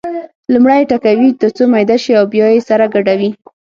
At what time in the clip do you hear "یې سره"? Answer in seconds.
2.53-2.85